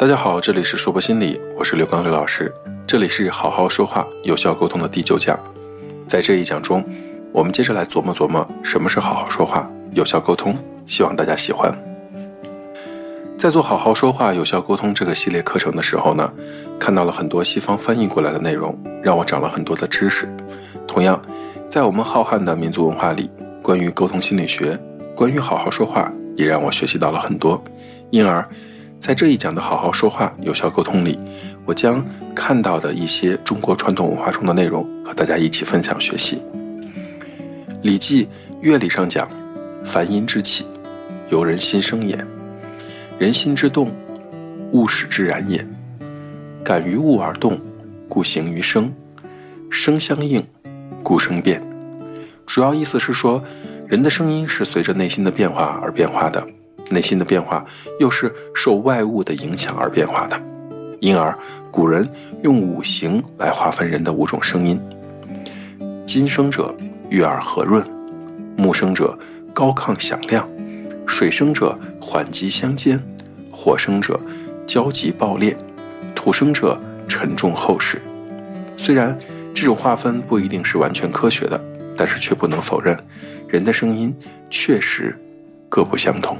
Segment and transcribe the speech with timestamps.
[0.00, 2.50] 大家好，这里是说博心理，我是刘刚刘老师。
[2.86, 5.38] 这里是好好说话、有效沟通的第九讲。
[6.06, 6.82] 在这一讲中，
[7.32, 10.56] 我们接着来琢磨琢磨什么是好好说话、有效沟通。
[10.86, 11.70] 希望大家喜欢。
[13.36, 16.32] 在做好好说话、有效沟通这个系列课程的时候呢，
[16.78, 20.26] 看到了很多西方翻译过来的内容，让我长了很多的知识。
[20.88, 21.20] 同样，
[21.68, 23.28] 在我们浩瀚的民族文化里，
[23.60, 24.78] 关于沟通心理学、
[25.14, 27.62] 关于好好说话，也让我学习到了很多。
[28.08, 28.42] 因而。
[29.00, 31.18] 在这一讲的好好说话、有效沟通里，
[31.64, 32.04] 我将
[32.34, 36.36] 看到的一些中国传统文化中的内容和大家一起分享学习。
[37.82, 38.26] 《礼记·
[38.60, 39.26] 乐礼》上讲
[39.86, 40.66] ：“凡音之起，
[41.30, 42.14] 由人心生也；
[43.18, 43.90] 人心之动，
[44.72, 45.66] 物使之然也。
[46.62, 47.58] 感于物而动，
[48.06, 48.84] 故形于声；
[49.70, 50.46] 声相应，
[51.02, 51.60] 故声变。”
[52.44, 53.42] 主要意思是说，
[53.88, 56.46] 人的声音是随着内心的变化而变化的。
[56.90, 57.64] 内心的变化
[57.98, 60.40] 又是受外物的影响而变化的，
[60.98, 61.36] 因而
[61.70, 62.08] 古人
[62.42, 64.80] 用五行来划分人的五种声音：
[66.06, 66.74] 金生者
[67.08, 67.84] 悦耳和润，
[68.56, 69.16] 木生者
[69.54, 70.48] 高亢响亮，
[71.06, 73.00] 水生者缓急相间，
[73.52, 74.18] 火生者
[74.66, 75.56] 焦急爆裂，
[76.14, 78.00] 土生者沉重厚实。
[78.76, 79.16] 虽然
[79.54, 81.62] 这种划分不一定是完全科学的，
[81.96, 82.98] 但是却不能否认，
[83.46, 84.14] 人的声音
[84.48, 85.16] 确实
[85.68, 86.36] 各不相同。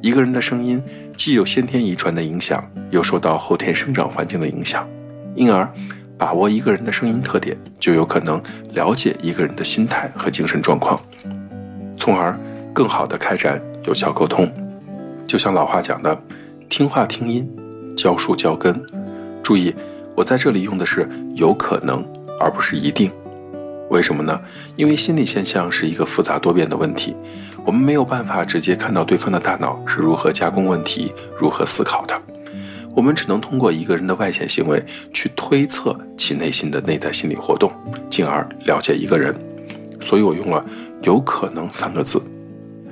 [0.00, 0.82] 一个人的声音
[1.16, 4.88] 既有先天遗传的影响，又受到后天生长环境的影响，
[5.34, 5.68] 因而
[6.16, 8.40] 把握一个人的声音特点，就有可能
[8.74, 11.00] 了解一个人的心态和精神状况，
[11.96, 12.38] 从而
[12.72, 14.48] 更好的开展有效沟通。
[15.26, 16.16] 就像老话讲的，
[16.68, 17.48] 听话听音，
[17.96, 18.80] 教树教根。
[19.42, 19.74] 注意，
[20.14, 22.06] 我在这里用的是有可能，
[22.40, 23.10] 而不是一定。
[23.90, 24.38] 为什么呢？
[24.76, 27.16] 因为心理现象是一个复杂多变的问题，
[27.68, 32.18] 我们没有办法直接看到对方的大脑是如何加工问题、如何思考的，
[32.96, 37.70] 我们只能通过一个人的外显行为去推测其内心的内在心理活动，
[38.08, 39.38] 进而了解一个人。
[40.00, 40.64] 所以我用了
[41.04, 42.18] “有可能”三个字。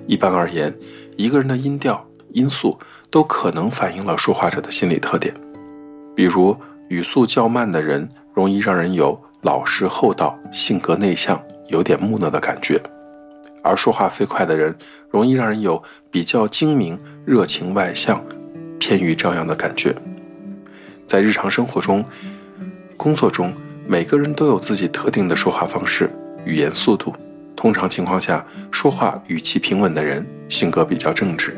[0.06, 0.70] 一般而言，
[1.16, 2.78] 一个人的音调、音素
[3.10, 5.32] 都可能反映了说话者的心理特点，
[6.14, 6.54] 比如
[6.90, 9.18] 语速较慢的人容易让人有。
[9.42, 12.78] 老实厚道，性格内向，有点木讷的感觉；
[13.66, 14.74] 而说话飞快的人，
[15.10, 18.24] 容易让人有比较精明、热情外向、
[18.78, 19.94] 偏于张扬的感觉。
[21.06, 22.04] 在日常生活中、
[22.96, 23.52] 工作中，
[23.86, 26.08] 每个人都有自己特定的说话方式、
[26.44, 27.14] 语言速度。
[27.56, 31.50] 通常情况下，说话语气平稳的人，性格比较正直；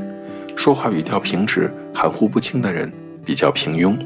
[0.57, 2.91] 说话语调平直、含糊不清的人，
[3.25, 3.97] 比较平庸；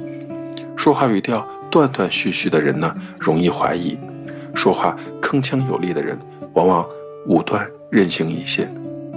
[0.76, 1.46] 说话语调。
[1.72, 3.96] 断断续续的人呢，容易怀疑；
[4.54, 6.18] 说话铿锵有力的人，
[6.52, 6.86] 往往
[7.26, 8.68] 武断任性一些。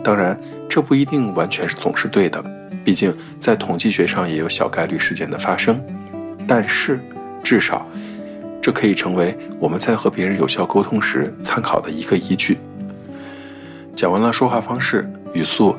[0.03, 0.39] 当然，
[0.69, 2.43] 这不一定完全是总是对的，
[2.83, 5.81] 毕竟在统计学上也有小概率事件的发生。
[6.47, 6.99] 但是，
[7.43, 7.87] 至少
[8.61, 12.59] 这可以成为我们在和别人有效沟通时参考的一个依据。
[13.95, 15.75] 讲完了说话方式、语速，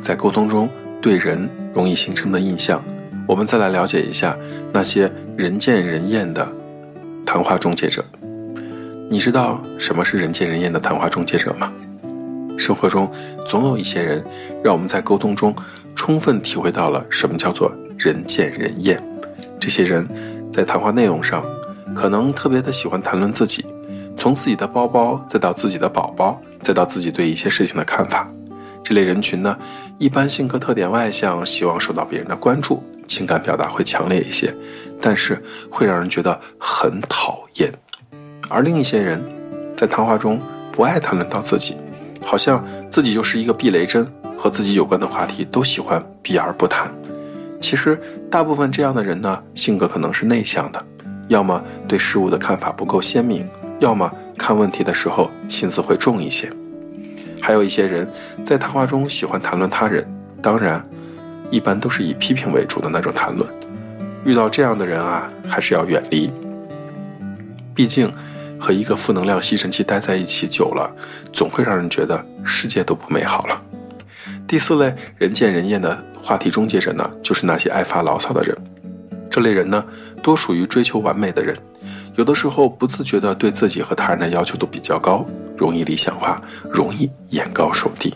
[0.00, 0.68] 在沟通中
[1.00, 2.80] 对人容易形成的印象。
[3.26, 4.36] 我们再来了解一下
[4.72, 6.46] 那些人见人厌的
[7.24, 8.04] 谈话终结者。
[9.12, 11.72] 你知道什么是人见人厌的谈话终结者吗？
[12.56, 13.10] 生活中
[13.44, 14.24] 总有一些人，
[14.62, 15.52] 让我们在沟通中
[15.96, 19.02] 充分体会到了什么叫做人见人厌。
[19.58, 20.06] 这些人
[20.52, 21.44] 在谈话内容上，
[21.92, 23.66] 可能特别的喜欢谈论自己，
[24.16, 28.30] 从自己的包包，再到自己的宝宝，再到自己对一些事情的看法。
[28.84, 29.58] 这类人群呢，
[29.98, 32.80] 一般性格特点外向，希望受到别人的关注。
[33.08, 34.54] 情感表达会强烈一些，
[35.00, 37.72] 但是会让人觉得很讨厌。
[38.50, 39.22] 而另一些人，
[39.76, 40.40] 在谈话中
[40.72, 41.76] 不爱谈论到自己，
[42.20, 44.06] 好像自己就是一个避雷针，
[44.36, 46.92] 和自己有关的话题都喜欢避而不谈。
[47.60, 50.84] 其实，大部分这样的人呢，性格可能是内向的，
[51.28, 56.52] 要么对事物的看法不够鲜明，要么看问题的时候心思会重一些。
[57.40, 58.06] 还有一些人
[58.44, 60.06] 在谈话中喜欢谈论他人，
[60.42, 60.84] 当然。
[61.52, 63.44] 一般都是以批评为主的那种谈论，
[64.24, 66.30] 遇到这样的人啊，还是要远离。
[67.74, 68.08] 毕竟，
[68.60, 70.94] 和一个负能量吸尘器待在一起久了，
[71.32, 73.62] 总会让人觉得世界都不美好了。
[74.46, 78.56] 第四类人见人厌的话题终结者呢，就是那些爱发牢骚的人。
[79.30, 79.84] 这类人呢，
[80.22, 81.56] 多属于追求完美的人，
[82.16, 85.24] 有的时候不自觉的对自己和他人的要求都比较高，
[85.56, 88.12] 容易理想化，容易眼高手低。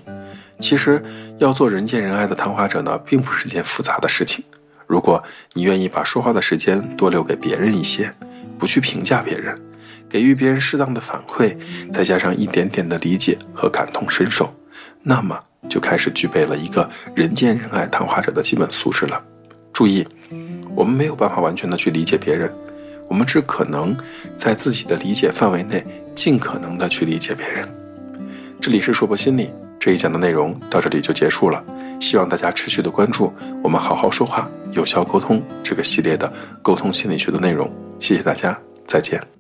[0.60, 1.02] 其实
[1.38, 4.44] 要做人见人爱的谈话者呢，并不是件复杂的事情。
[4.86, 5.22] 如果
[5.54, 8.12] 你愿意把说话的时间多留给别人一些，
[8.58, 9.58] 不去评价别人，
[10.08, 11.56] 给予别人适当的反馈，
[11.90, 14.52] 再加上一点点的理解和感同身受，
[15.02, 19.22] 那么就开始具备了一个人见人爱谈话者的基本素质了。
[19.72, 20.06] 注意，
[20.74, 22.52] 我们没有办法完全的去理解别人，
[23.08, 23.96] 我们只可能
[24.36, 25.84] 在自己的理解范围内，
[26.14, 27.68] 尽可能的去理解别人。
[28.60, 31.62] 这里是硕博心理这一讲的内容到这里就结束了，
[32.00, 37.70] 希望大家持续的关注我们好好说话、有效沟通这个系列的沟通心理学的内容。
[37.98, 38.56] 谢谢大家，
[38.86, 39.33] 再见。